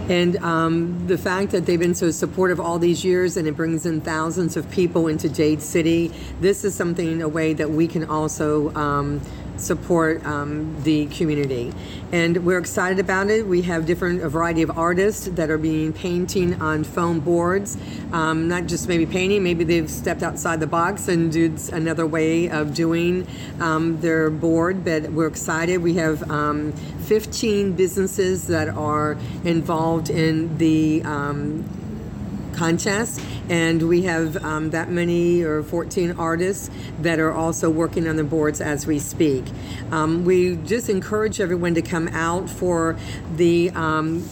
And 0.09 0.37
um, 0.37 1.07
the 1.07 1.17
fact 1.17 1.51
that 1.51 1.65
they've 1.65 1.79
been 1.79 1.95
so 1.95 2.11
supportive 2.11 2.59
all 2.59 2.77
these 2.77 3.03
years 3.03 3.37
and 3.37 3.47
it 3.47 3.55
brings 3.55 3.87
in 3.87 4.01
thousands 4.01 4.55
of 4.55 4.69
people 4.69 5.07
into 5.07 5.27
Dade 5.29 5.63
City, 5.63 6.11
this 6.41 6.63
is 6.63 6.75
something, 6.75 7.23
a 7.23 7.27
way 7.27 7.53
that 7.53 7.71
we 7.71 7.87
can 7.87 8.05
also 8.05 8.71
um, 8.75 9.19
support 9.57 10.25
um, 10.25 10.75
the 10.83 11.05
community. 11.07 11.73
And 12.11 12.45
we're 12.45 12.59
excited 12.59 12.99
about 12.99 13.29
it. 13.29 13.45
We 13.45 13.61
have 13.63 13.85
different, 13.85 14.23
a 14.23 14.29
variety 14.29 14.61
of 14.61 14.77
artists 14.77 15.25
that 15.25 15.49
are 15.49 15.57
being 15.57 15.91
painting 15.91 16.61
on 16.61 16.83
foam 16.83 17.19
boards, 17.19 17.77
um, 18.13 18.47
not 18.47 18.67
just 18.67 18.87
maybe 18.87 19.05
painting, 19.05 19.43
maybe 19.43 19.63
they've 19.63 19.89
stepped 19.89 20.23
outside 20.23 20.59
the 20.59 20.67
box 20.67 21.07
and 21.07 21.31
did 21.31 21.59
another 21.73 22.05
way 22.05 22.49
of 22.49 22.73
doing 22.73 23.27
um, 23.59 23.99
their 24.01 24.29
board, 24.29 24.85
but 24.85 25.03
we're 25.11 25.27
excited. 25.27 25.77
We 25.77 25.95
have 25.95 26.29
um, 26.29 26.71
15 27.05 27.73
businesses 27.73 28.47
that 28.47 28.69
are 28.69 29.17
involved 29.43 30.09
in 30.09 30.57
the 30.57 31.01
um, 31.03 31.67
contest, 32.55 33.21
and 33.49 33.87
we 33.87 34.03
have 34.03 34.43
um, 34.43 34.71
that 34.71 34.89
many 34.89 35.43
or 35.43 35.63
14 35.63 36.13
artists 36.13 36.69
that 37.01 37.19
are 37.19 37.31
also 37.31 37.69
working 37.69 38.07
on 38.07 38.15
the 38.15 38.23
boards 38.23 38.61
as 38.61 38.87
we 38.87 38.99
speak. 38.99 39.43
Um, 39.91 40.25
we 40.25 40.55
just 40.57 40.89
encourage 40.89 41.39
everyone 41.39 41.75
to 41.75 41.81
come 41.81 42.07
out 42.09 42.49
for 42.49 42.97
the 43.35 43.69
um, 43.71 44.27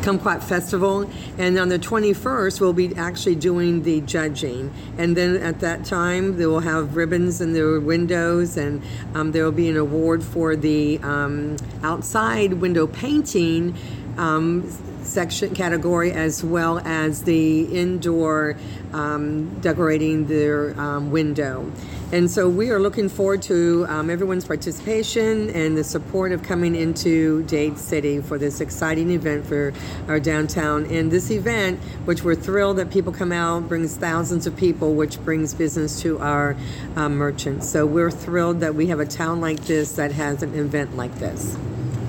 Kumquat 0.00 0.42
Festival, 0.42 1.10
and 1.36 1.58
on 1.58 1.68
the 1.68 1.78
21st 1.78 2.60
we'll 2.60 2.72
be 2.72 2.96
actually 2.96 3.34
doing 3.34 3.82
the 3.82 4.00
judging, 4.00 4.72
and 4.96 5.16
then 5.16 5.36
at 5.36 5.60
that 5.60 5.84
time 5.84 6.38
they 6.38 6.46
will 6.46 6.60
have 6.60 6.96
ribbons 6.96 7.40
in 7.40 7.52
the 7.52 7.78
windows, 7.78 8.56
and 8.56 8.82
um, 9.14 9.32
there 9.32 9.44
will 9.44 9.52
be 9.52 9.68
an 9.68 9.76
award 9.76 10.24
for 10.24 10.56
the 10.56 10.98
um, 11.00 11.56
outside 11.82 12.54
window 12.54 12.86
painting. 12.86 13.76
Um, 14.16 14.70
section 15.10 15.54
category 15.54 16.12
as 16.12 16.44
well 16.44 16.78
as 16.80 17.24
the 17.24 17.64
indoor 17.64 18.56
um, 18.92 19.60
decorating 19.60 20.26
their 20.26 20.78
um, 20.80 21.10
window. 21.10 21.70
And 22.12 22.28
so 22.28 22.48
we 22.48 22.70
are 22.70 22.80
looking 22.80 23.08
forward 23.08 23.42
to 23.42 23.86
um, 23.88 24.10
everyone's 24.10 24.44
participation 24.44 25.48
and 25.50 25.76
the 25.76 25.84
support 25.84 26.32
of 26.32 26.42
coming 26.42 26.74
into 26.74 27.44
Dade 27.44 27.78
City 27.78 28.20
for 28.20 28.36
this 28.36 28.60
exciting 28.60 29.10
event 29.10 29.46
for 29.46 29.72
our 30.08 30.18
downtown. 30.18 30.86
And 30.86 31.12
this 31.12 31.30
event, 31.30 31.78
which 32.06 32.24
we're 32.24 32.34
thrilled 32.34 32.78
that 32.78 32.90
people 32.90 33.12
come 33.12 33.30
out, 33.30 33.68
brings 33.68 33.96
thousands 33.96 34.48
of 34.48 34.56
people, 34.56 34.94
which 34.94 35.20
brings 35.24 35.54
business 35.54 36.00
to 36.02 36.18
our 36.18 36.56
um, 36.96 37.16
merchants. 37.16 37.68
So 37.70 37.86
we're 37.86 38.10
thrilled 38.10 38.58
that 38.60 38.74
we 38.74 38.88
have 38.88 38.98
a 38.98 39.06
town 39.06 39.40
like 39.40 39.60
this 39.66 39.92
that 39.92 40.10
has 40.10 40.42
an 40.42 40.54
event 40.54 40.96
like 40.96 41.14
this. 41.20 41.56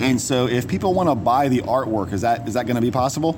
And 0.01 0.19
so, 0.19 0.47
if 0.47 0.67
people 0.67 0.93
want 0.93 1.09
to 1.09 1.15
buy 1.15 1.47
the 1.47 1.61
artwork, 1.61 2.11
is 2.13 2.21
that 2.21 2.47
is 2.47 2.55
that 2.55 2.65
going 2.65 2.75
to 2.75 2.81
be 2.81 2.91
possible? 2.91 3.37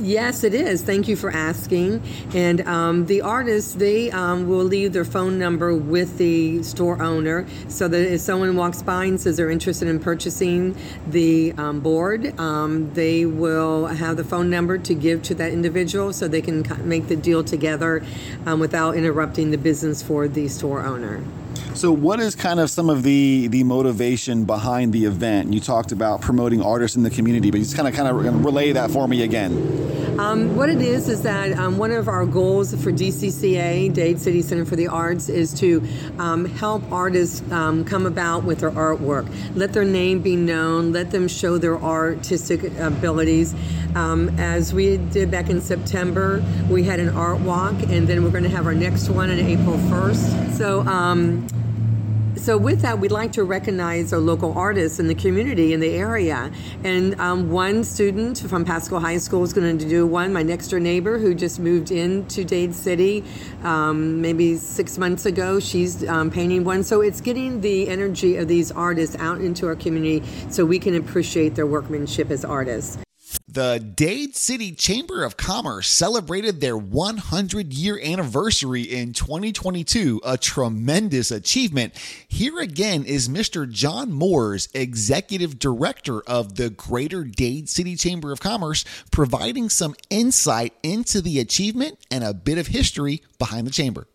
Yes, 0.00 0.44
it 0.44 0.54
is. 0.54 0.82
Thank 0.82 1.08
you 1.08 1.16
for 1.16 1.28
asking. 1.28 2.00
And 2.32 2.60
um, 2.68 3.06
the 3.06 3.22
artists, 3.22 3.74
they 3.74 4.12
um, 4.12 4.48
will 4.48 4.64
leave 4.64 4.92
their 4.92 5.04
phone 5.04 5.40
number 5.40 5.74
with 5.74 6.18
the 6.18 6.62
store 6.62 7.02
owner 7.02 7.46
so 7.66 7.88
that 7.88 8.12
if 8.12 8.20
someone 8.20 8.54
walks 8.54 8.80
by 8.80 9.06
and 9.06 9.20
says 9.20 9.36
they're 9.36 9.50
interested 9.50 9.88
in 9.88 9.98
purchasing 9.98 10.76
the 11.08 11.52
um, 11.58 11.80
board, 11.80 12.38
um, 12.38 12.94
they 12.94 13.26
will 13.26 13.86
have 13.86 14.16
the 14.16 14.24
phone 14.24 14.48
number 14.48 14.78
to 14.78 14.94
give 14.94 15.24
to 15.24 15.34
that 15.34 15.52
individual 15.52 16.12
so 16.12 16.28
they 16.28 16.42
can 16.42 16.64
make 16.88 17.08
the 17.08 17.16
deal 17.16 17.42
together 17.42 18.04
um, 18.46 18.60
without 18.60 18.96
interrupting 18.96 19.50
the 19.50 19.58
business 19.58 20.00
for 20.00 20.28
the 20.28 20.46
store 20.46 20.86
owner. 20.86 21.24
So, 21.78 21.92
what 21.92 22.18
is 22.18 22.34
kind 22.34 22.58
of 22.58 22.70
some 22.70 22.90
of 22.90 23.04
the 23.04 23.46
the 23.46 23.62
motivation 23.62 24.46
behind 24.46 24.92
the 24.92 25.04
event? 25.04 25.52
You 25.52 25.60
talked 25.60 25.92
about 25.92 26.20
promoting 26.20 26.60
artists 26.60 26.96
in 26.96 27.04
the 27.04 27.10
community, 27.10 27.52
but 27.52 27.58
you 27.58 27.64
just 27.64 27.76
kind 27.76 27.86
of 27.86 27.94
kind 27.94 28.08
of 28.08 28.44
relay 28.44 28.72
that 28.72 28.90
for 28.90 29.06
me 29.06 29.22
again. 29.22 30.18
Um, 30.18 30.56
what 30.56 30.70
it 30.70 30.80
is 30.80 31.08
is 31.08 31.22
that 31.22 31.56
um, 31.56 31.78
one 31.78 31.92
of 31.92 32.08
our 32.08 32.26
goals 32.26 32.74
for 32.82 32.90
DCCA, 32.90 33.94
Dade 33.94 34.18
City 34.18 34.42
Center 34.42 34.64
for 34.64 34.74
the 34.74 34.88
Arts, 34.88 35.28
is 35.28 35.54
to 35.60 35.86
um, 36.18 36.46
help 36.46 36.82
artists 36.90 37.48
um, 37.52 37.84
come 37.84 38.06
about 38.06 38.42
with 38.42 38.58
their 38.58 38.72
artwork, 38.72 39.32
let 39.54 39.72
their 39.72 39.84
name 39.84 40.20
be 40.20 40.34
known, 40.34 40.92
let 40.92 41.12
them 41.12 41.28
show 41.28 41.58
their 41.58 41.76
artistic 41.80 42.76
abilities. 42.78 43.54
Um, 43.94 44.30
as 44.40 44.74
we 44.74 44.96
did 44.96 45.30
back 45.30 45.48
in 45.48 45.60
September, 45.60 46.44
we 46.68 46.82
had 46.82 46.98
an 46.98 47.10
art 47.10 47.38
walk, 47.38 47.74
and 47.86 48.08
then 48.08 48.24
we're 48.24 48.30
going 48.30 48.42
to 48.42 48.50
have 48.50 48.66
our 48.66 48.74
next 48.74 49.08
one 49.08 49.30
on 49.30 49.38
April 49.38 49.76
1st. 49.76 50.54
So 50.56 50.80
um, 50.80 51.46
so 52.48 52.56
with 52.56 52.80
that, 52.80 52.98
we'd 52.98 53.12
like 53.12 53.32
to 53.32 53.44
recognize 53.44 54.10
our 54.14 54.18
local 54.18 54.56
artists 54.56 54.98
in 54.98 55.06
the 55.06 55.14
community 55.14 55.74
in 55.74 55.80
the 55.80 55.90
area. 55.90 56.50
And 56.82 57.14
um, 57.20 57.50
one 57.50 57.84
student 57.84 58.38
from 58.38 58.64
Pasco 58.64 58.98
High 58.98 59.18
School 59.18 59.42
is 59.42 59.52
going 59.52 59.76
to 59.76 59.86
do 59.86 60.06
one. 60.06 60.32
My 60.32 60.42
next 60.42 60.68
door 60.68 60.80
neighbor, 60.80 61.18
who 61.18 61.34
just 61.34 61.60
moved 61.60 61.90
into 61.90 62.44
Dade 62.44 62.74
City, 62.74 63.22
um, 63.64 64.22
maybe 64.22 64.56
six 64.56 64.96
months 64.96 65.26
ago, 65.26 65.60
she's 65.60 66.08
um, 66.08 66.30
painting 66.30 66.64
one. 66.64 66.84
So 66.84 67.02
it's 67.02 67.20
getting 67.20 67.60
the 67.60 67.86
energy 67.86 68.38
of 68.38 68.48
these 68.48 68.72
artists 68.72 69.14
out 69.16 69.42
into 69.42 69.66
our 69.66 69.76
community, 69.76 70.26
so 70.48 70.64
we 70.64 70.78
can 70.78 70.94
appreciate 70.94 71.54
their 71.54 71.66
workmanship 71.66 72.30
as 72.30 72.46
artists. 72.46 72.96
The 73.58 73.80
Dade 73.80 74.36
City 74.36 74.70
Chamber 74.70 75.24
of 75.24 75.36
Commerce 75.36 75.88
celebrated 75.88 76.60
their 76.60 76.76
100 76.76 77.72
year 77.72 77.98
anniversary 78.00 78.82
in 78.82 79.12
2022, 79.12 80.20
a 80.24 80.38
tremendous 80.38 81.32
achievement. 81.32 81.96
Here 82.28 82.60
again 82.60 83.04
is 83.04 83.28
Mr. 83.28 83.68
John 83.68 84.12
Moors, 84.12 84.68
Executive 84.74 85.58
Director 85.58 86.20
of 86.20 86.54
the 86.54 86.70
Greater 86.70 87.24
Dade 87.24 87.68
City 87.68 87.96
Chamber 87.96 88.30
of 88.30 88.38
Commerce, 88.38 88.84
providing 89.10 89.70
some 89.70 89.96
insight 90.08 90.72
into 90.84 91.20
the 91.20 91.40
achievement 91.40 91.98
and 92.12 92.22
a 92.22 92.32
bit 92.32 92.58
of 92.58 92.68
history 92.68 93.22
behind 93.40 93.66
the 93.66 93.72
chamber. 93.72 94.06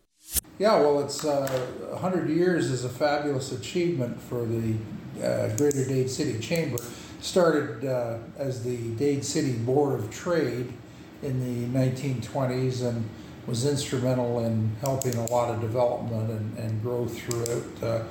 Yeah, 0.58 0.80
well, 0.80 1.02
it's 1.02 1.26
uh, 1.26 1.50
100 1.90 2.30
years 2.30 2.72
is 2.72 2.86
a 2.86 2.90
fabulous 2.90 3.52
achievement 3.52 4.22
for 4.22 4.46
the 4.46 4.76
uh, 5.22 5.54
Greater 5.58 5.84
Dade 5.84 6.10
City 6.10 6.40
Chamber 6.40 6.82
started 7.24 7.86
uh, 7.86 8.18
as 8.38 8.63
the 8.63 8.77
Dade 8.96 9.24
City 9.24 9.53
Board 9.53 9.98
of 9.98 10.12
Trade 10.12 10.74
in 11.22 11.39
the 11.39 11.80
1920s 11.80 12.86
and 12.86 13.10
was 13.48 13.65
instrumental 13.65 14.44
in 14.44 14.75
helping 14.82 15.15
a 15.15 15.32
lot 15.32 15.50
of 15.50 15.62
development 15.62 16.30
and, 16.30 16.58
and 16.58 16.82
growth 16.82 17.18
throughout 17.18 17.84
uh, 17.84 18.03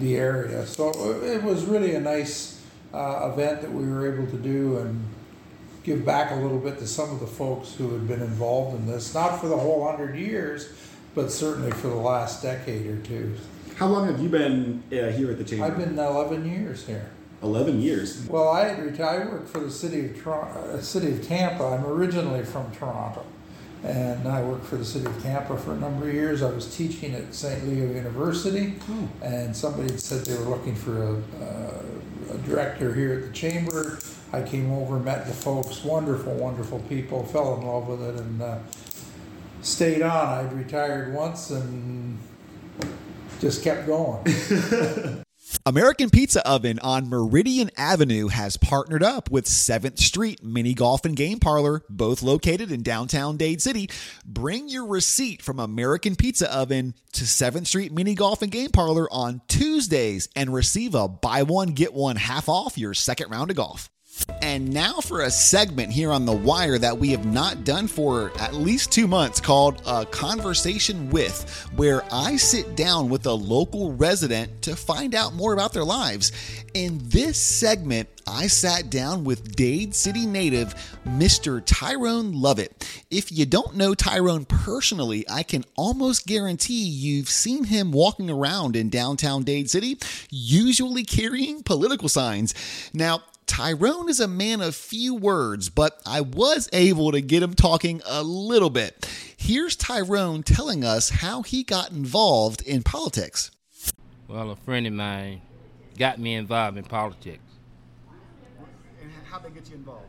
the 0.00 0.16
area. 0.16 0.66
So 0.66 0.90
it 1.22 1.42
was 1.42 1.64
really 1.64 1.94
a 1.94 2.00
nice 2.00 2.60
uh, 2.92 3.30
event 3.32 3.62
that 3.62 3.72
we 3.72 3.88
were 3.88 4.12
able 4.12 4.28
to 4.30 4.36
do 4.36 4.78
and 4.78 5.04
give 5.84 6.04
back 6.04 6.32
a 6.32 6.34
little 6.34 6.58
bit 6.58 6.78
to 6.80 6.86
some 6.88 7.10
of 7.10 7.20
the 7.20 7.26
folks 7.26 7.74
who 7.74 7.92
had 7.92 8.08
been 8.08 8.20
involved 8.20 8.76
in 8.76 8.86
this, 8.86 9.14
not 9.14 9.40
for 9.40 9.46
the 9.46 9.56
whole 9.56 9.88
hundred 9.88 10.16
years, 10.16 10.68
but 11.14 11.30
certainly 11.30 11.70
for 11.70 11.86
the 11.86 11.94
last 11.94 12.42
decade 12.42 12.86
or 12.86 12.98
two. 12.98 13.36
How 13.76 13.86
long 13.86 14.06
have 14.06 14.20
you 14.20 14.28
been 14.28 14.82
uh, 14.90 15.12
here 15.12 15.30
at 15.30 15.38
the 15.38 15.44
chamber? 15.44 15.66
I've 15.66 15.78
been 15.78 15.96
11 15.98 16.50
years 16.50 16.84
here. 16.84 17.10
11 17.42 17.80
years. 17.80 18.26
Well, 18.28 18.48
I 18.48 18.70
retired. 18.72 19.28
I 19.28 19.30
worked 19.30 19.48
for 19.48 19.60
the 19.60 19.70
city 19.70 20.06
of 20.06 20.22
Toronto, 20.22 20.58
uh, 20.58 20.80
city 20.80 21.12
of 21.12 21.26
Tampa. 21.26 21.64
I'm 21.64 21.84
originally 21.86 22.44
from 22.44 22.70
Toronto, 22.72 23.24
and 23.84 24.26
I 24.26 24.42
worked 24.42 24.64
for 24.64 24.76
the 24.76 24.84
city 24.84 25.06
of 25.06 25.22
Tampa 25.22 25.56
for 25.58 25.72
a 25.72 25.76
number 25.76 26.08
of 26.08 26.14
years. 26.14 26.42
I 26.42 26.50
was 26.50 26.74
teaching 26.74 27.14
at 27.14 27.34
St. 27.34 27.66
Leo 27.68 27.92
University, 27.92 28.74
oh. 28.90 29.08
and 29.22 29.54
somebody 29.54 29.96
said 29.98 30.24
they 30.24 30.36
were 30.38 30.50
looking 30.50 30.74
for 30.74 31.02
a, 31.02 31.14
uh, 31.42 32.34
a 32.34 32.38
director 32.38 32.94
here 32.94 33.14
at 33.14 33.26
the 33.26 33.32
chamber. 33.32 33.98
I 34.32 34.42
came 34.42 34.72
over, 34.72 34.98
met 34.98 35.26
the 35.26 35.32
folks, 35.32 35.84
wonderful, 35.84 36.34
wonderful 36.34 36.80
people, 36.88 37.24
fell 37.24 37.56
in 37.58 37.66
love 37.66 37.86
with 37.86 38.02
it, 38.02 38.20
and 38.20 38.42
uh, 38.42 38.58
stayed 39.60 40.02
on. 40.02 40.46
I'd 40.46 40.52
retired 40.52 41.12
once 41.12 41.50
and 41.50 42.18
just 43.40 43.62
kept 43.62 43.86
going. 43.86 45.22
American 45.64 46.10
Pizza 46.10 46.46
Oven 46.48 46.78
on 46.80 47.08
Meridian 47.08 47.70
Avenue 47.76 48.28
has 48.28 48.56
partnered 48.56 49.02
up 49.02 49.30
with 49.30 49.46
7th 49.46 49.98
Street 49.98 50.42
Mini 50.42 50.74
Golf 50.74 51.04
and 51.04 51.16
Game 51.16 51.38
Parlor, 51.38 51.82
both 51.88 52.22
located 52.22 52.72
in 52.72 52.82
downtown 52.82 53.36
Dade 53.36 53.60
City. 53.60 53.90
Bring 54.24 54.68
your 54.68 54.86
receipt 54.86 55.42
from 55.42 55.58
American 55.58 56.16
Pizza 56.16 56.52
Oven 56.54 56.94
to 57.12 57.24
7th 57.24 57.66
Street 57.66 57.92
Mini 57.92 58.14
Golf 58.14 58.42
and 58.42 58.52
Game 58.52 58.70
Parlor 58.70 59.08
on 59.12 59.40
Tuesdays 59.48 60.28
and 60.34 60.52
receive 60.52 60.94
a 60.94 61.08
buy 61.08 61.42
one, 61.42 61.68
get 61.68 61.94
one 61.94 62.16
half 62.16 62.48
off 62.48 62.78
your 62.78 62.94
second 62.94 63.30
round 63.30 63.50
of 63.50 63.56
golf. 63.56 63.88
And 64.42 64.72
now 64.72 65.00
for 65.00 65.22
a 65.22 65.30
segment 65.30 65.92
here 65.92 66.12
on 66.12 66.24
The 66.24 66.32
Wire 66.32 66.78
that 66.78 66.96
we 66.96 67.10
have 67.10 67.26
not 67.26 67.64
done 67.64 67.88
for 67.88 68.32
at 68.38 68.54
least 68.54 68.92
two 68.92 69.06
months 69.06 69.40
called 69.40 69.82
A 69.86 70.06
Conversation 70.06 71.10
With, 71.10 71.68
where 71.76 72.02
I 72.12 72.36
sit 72.36 72.76
down 72.76 73.08
with 73.08 73.26
a 73.26 73.32
local 73.32 73.92
resident 73.92 74.62
to 74.62 74.76
find 74.76 75.14
out 75.14 75.34
more 75.34 75.52
about 75.52 75.72
their 75.72 75.84
lives. 75.84 76.32
In 76.74 77.00
this 77.02 77.38
segment, 77.38 78.08
I 78.26 78.46
sat 78.46 78.90
down 78.90 79.24
with 79.24 79.54
Dade 79.56 79.94
City 79.94 80.26
native 80.26 80.74
Mr. 81.04 81.62
Tyrone 81.64 82.32
Lovett. 82.32 83.04
If 83.10 83.30
you 83.30 83.46
don't 83.46 83.76
know 83.76 83.94
Tyrone 83.94 84.44
personally, 84.44 85.24
I 85.30 85.42
can 85.42 85.64
almost 85.76 86.26
guarantee 86.26 86.84
you've 86.84 87.28
seen 87.28 87.64
him 87.64 87.92
walking 87.92 88.30
around 88.30 88.76
in 88.76 88.90
downtown 88.90 89.44
Dade 89.44 89.70
City, 89.70 89.98
usually 90.30 91.04
carrying 91.04 91.62
political 91.62 92.08
signs. 92.08 92.54
Now, 92.92 93.22
Tyrone 93.46 94.08
is 94.08 94.20
a 94.20 94.28
man 94.28 94.60
of 94.60 94.74
few 94.74 95.14
words, 95.14 95.70
but 95.70 96.00
I 96.04 96.20
was 96.20 96.68
able 96.72 97.12
to 97.12 97.20
get 97.20 97.42
him 97.42 97.54
talking 97.54 98.02
a 98.04 98.22
little 98.22 98.70
bit. 98.70 99.08
Here's 99.36 99.76
Tyrone 99.76 100.42
telling 100.42 100.84
us 100.84 101.08
how 101.08 101.42
he 101.42 101.62
got 101.62 101.92
involved 101.92 102.62
in 102.62 102.82
politics. 102.82 103.50
Well, 104.28 104.50
a 104.50 104.56
friend 104.56 104.86
of 104.86 104.92
mine 104.92 105.42
got 105.96 106.18
me 106.18 106.34
involved 106.34 106.76
in 106.76 106.84
politics. 106.84 107.42
And 109.00 109.10
how 109.30 109.38
they 109.38 109.50
get 109.50 109.68
you 109.70 109.76
involved? 109.76 110.04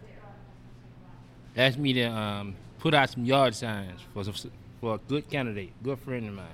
Asked 1.56 1.78
me 1.78 1.94
to 1.94 2.06
um, 2.06 2.56
put 2.80 2.94
out 2.94 3.10
some 3.10 3.26
yard 3.26 3.56
signs 3.56 4.02
for 4.14 4.24
some, 4.24 4.52
for 4.82 4.96
a 4.96 4.98
good 4.98 5.30
candidate, 5.30 5.72
good 5.84 6.00
friend 6.00 6.28
of 6.28 6.34
mine. 6.34 6.46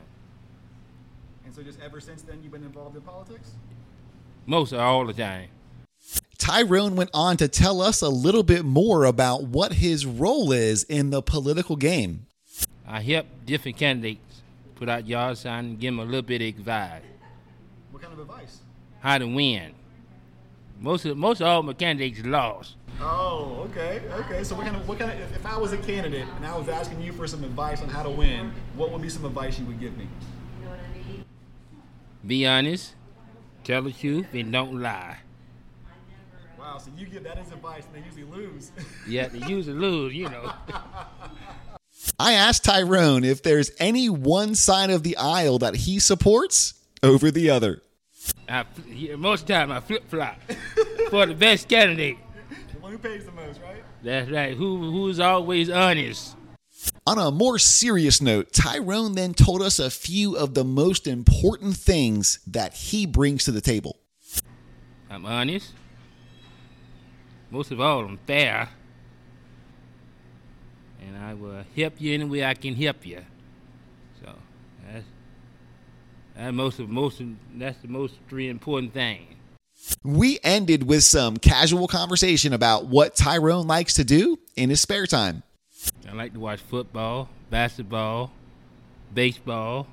And 1.46 1.54
so, 1.54 1.62
just 1.62 1.80
ever 1.82 2.00
since 2.00 2.22
then, 2.22 2.40
you've 2.42 2.52
been 2.52 2.64
involved 2.64 2.96
in 2.96 3.02
politics? 3.02 3.52
Most 4.46 4.74
all 4.74 5.06
the 5.06 5.14
time. 5.14 5.50
Tyrone 6.44 6.98
went 6.98 7.10
on 7.14 7.38
to 7.38 7.48
tell 7.48 7.82
us 7.82 8.02
a 8.02 8.10
little 8.10 8.44
bit 8.44 8.66
more 8.66 9.06
about 9.06 9.44
what 9.44 9.72
his 9.72 10.06
role 10.06 10.52
is 10.52 10.84
in 10.84 11.10
the 11.10 11.22
political 11.22 11.78
game. 11.78 12.26
I 12.86 13.00
help 13.00 13.28
different 13.46 13.78
candidates 13.78 14.42
put 14.76 14.90
out 14.90 15.08
yard 15.08 15.38
signs 15.38 15.68
and 15.68 15.80
give 15.80 15.94
them 15.94 16.00
a 16.00 16.04
little 16.04 16.22
bit 16.22 16.42
of 16.42 16.48
advice. 16.50 17.02
What 17.92 18.04
kind 18.04 18.12
of 18.12 18.20
advice? 18.20 18.58
How 19.00 19.20
to 19.20 19.26
win. 19.26 19.72
Most 20.82 21.06
of 21.06 21.16
most 21.16 21.40
of 21.40 21.48
all 21.48 21.64
my 21.64 21.72
candidates 21.72 22.26
lost. 22.26 22.76
Oh, 23.00 23.66
okay, 23.70 24.02
okay. 24.12 24.44
So 24.44 24.56
what 24.56 24.66
kind 24.66 24.76
of 24.76 24.86
what 24.86 25.00
kind 25.00 25.12
of 25.14 25.22
if, 25.22 25.38
if 25.38 25.46
I 25.46 25.58
was 25.58 25.72
a 25.72 25.78
candidate 25.78 26.28
and 26.36 26.46
I 26.46 26.58
was 26.58 26.68
asking 26.68 27.00
you 27.00 27.14
for 27.14 27.26
some 27.26 27.46
advice 27.46 27.82
on 27.82 27.88
how 27.88 28.04
to 28.04 28.10
win, 28.10 28.52
what 28.76 28.92
would 28.92 29.02
be 29.02 29.08
some 29.08 29.24
advice 29.24 29.58
you 29.60 29.66
would 29.68 29.80
give 29.80 29.96
me? 29.98 30.10
You 30.60 30.66
know 30.66 30.72
what 30.72 30.80
I 30.82 31.08
mean? 31.10 31.24
Be 32.28 32.46
honest, 32.46 32.96
tell 33.64 33.84
the 33.84 33.94
truth, 33.94 34.28
and 34.34 34.52
don't 34.52 34.82
lie. 34.82 35.20
Wow, 36.74 36.80
so 36.80 36.90
you 36.98 37.06
give 37.06 37.24
that 37.26 37.38
as 37.38 37.52
advice 37.52 37.84
and 37.86 38.04
they 38.04 38.08
usually 38.08 38.24
lose. 38.24 38.72
yeah, 39.08 39.28
they 39.28 39.46
usually 39.48 39.78
lose, 39.78 40.16
you 40.16 40.28
know. 40.28 40.52
I 42.20 42.34
asked 42.34 42.64
Tyrone 42.64 43.24
if 43.24 43.44
there's 43.44 43.70
any 43.78 44.10
one 44.10 44.56
side 44.56 44.90
of 44.90 45.04
the 45.04 45.16
aisle 45.18 45.60
that 45.60 45.76
he 45.76 46.00
supports 46.00 46.74
over 47.04 47.30
the 47.30 47.52
other. 47.52 47.84
I, 48.50 48.66
most 49.18 49.42
of 49.42 49.48
the 49.48 49.54
time, 49.54 49.72
I 49.72 49.82
flip 49.82 50.10
flop 50.10 50.40
for 51.12 51.28
the 51.28 51.36
best 51.36 51.70
candidate. 51.70 52.18
The 52.74 52.80
one 52.80 52.94
who 52.94 52.98
pays 52.98 53.24
the 53.24 53.34
most, 53.34 53.62
right? 53.62 53.84
That's 54.02 54.32
right. 54.32 54.58
Who 54.58 54.92
who's 54.92 55.20
always 55.20 55.70
honest. 55.70 56.36
On 57.06 57.20
a 57.20 57.30
more 57.30 57.60
serious 57.60 58.20
note, 58.20 58.52
Tyrone 58.52 59.14
then 59.14 59.36
told 59.36 59.62
us 59.62 59.78
a 59.78 59.92
few 59.92 60.36
of 60.36 60.56
the 60.56 60.64
most 60.64 61.06
important 61.06 61.78
things 61.78 62.40
that 62.48 62.74
he 62.74 63.06
brings 63.06 63.44
to 63.44 63.52
the 63.52 63.62
table. 63.62 64.00
I'm 65.12 65.28
honest 65.28 65.74
most 67.54 67.72
of 67.72 67.80
all, 67.80 68.04
I'm 68.04 68.18
fair. 68.26 68.68
And 71.00 71.16
I 71.16 71.36
will 71.36 71.64
help 71.76 72.02
you 72.02 72.16
any 72.16 72.26
way 72.26 72.44
I 72.44 72.56
can 72.56 72.74
help 72.74 73.06
you. 73.06 73.22
So 74.20 74.34
that's, 74.86 75.06
that's 76.36 76.54
most 76.54 76.80
of 76.80 76.90
most 76.90 77.20
of, 77.20 77.28
that's 77.56 77.78
the 77.80 77.88
most 77.88 78.16
three 78.28 78.50
important 78.50 78.94
thing. 78.94 79.36
We 80.04 80.40
ended 80.44 80.88
with 80.88 81.04
some 81.04 81.38
casual 81.38 81.88
conversation 81.88 82.54
about 82.54 82.88
what 82.88 83.16
Tyrone 83.16 83.68
likes 83.68 83.94
to 83.96 84.04
do 84.04 84.40
in 84.56 84.72
his 84.72 84.82
spare 84.82 85.06
time. 85.06 85.44
I 86.10 86.14
like 86.14 86.34
to 86.34 86.40
watch 86.40 86.60
football, 86.60 87.30
basketball, 87.52 88.32
baseball, 89.14 89.88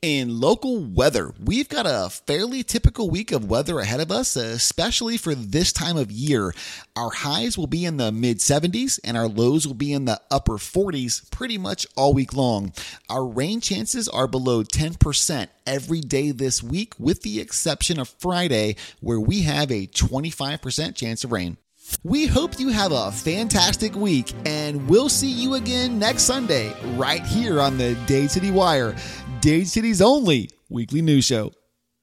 In 0.00 0.40
local 0.40 0.78
weather, 0.84 1.32
we've 1.44 1.68
got 1.68 1.84
a 1.84 2.08
fairly 2.08 2.62
typical 2.62 3.10
week 3.10 3.32
of 3.32 3.50
weather 3.50 3.80
ahead 3.80 4.00
of 4.00 4.12
us, 4.12 4.36
especially 4.36 5.16
for 5.16 5.34
this 5.34 5.72
time 5.72 5.96
of 5.96 6.12
year. 6.12 6.54
Our 6.94 7.10
highs 7.10 7.58
will 7.58 7.66
be 7.66 7.84
in 7.84 7.96
the 7.96 8.12
mid 8.12 8.38
70s 8.38 9.00
and 9.02 9.16
our 9.16 9.26
lows 9.26 9.66
will 9.66 9.74
be 9.74 9.92
in 9.92 10.04
the 10.04 10.20
upper 10.30 10.54
40s 10.54 11.28
pretty 11.32 11.58
much 11.58 11.86
all 11.96 12.14
week 12.14 12.32
long. 12.32 12.72
Our 13.10 13.26
rain 13.26 13.60
chances 13.60 14.08
are 14.08 14.28
below 14.28 14.62
10% 14.62 15.48
every 15.66 16.00
day 16.00 16.30
this 16.30 16.62
week, 16.62 16.94
with 16.98 17.22
the 17.22 17.40
exception 17.40 17.98
of 17.98 18.08
Friday, 18.08 18.76
where 19.00 19.20
we 19.20 19.42
have 19.42 19.70
a 19.72 19.88
25% 19.88 20.94
chance 20.94 21.24
of 21.24 21.32
rain. 21.32 21.56
We 22.04 22.26
hope 22.26 22.60
you 22.60 22.68
have 22.68 22.92
a 22.92 23.10
fantastic 23.10 23.94
week, 23.94 24.32
and 24.44 24.88
we'll 24.88 25.08
see 25.08 25.30
you 25.30 25.54
again 25.54 25.98
next 25.98 26.22
Sunday 26.22 26.72
right 26.96 27.22
here 27.22 27.60
on 27.60 27.76
the 27.76 27.94
Dade 28.06 28.30
City 28.30 28.50
Wire. 28.50 28.94
Dade 29.40 29.68
City's 29.68 30.00
only 30.00 30.50
weekly 30.68 31.02
news 31.02 31.24
show. 31.24 31.52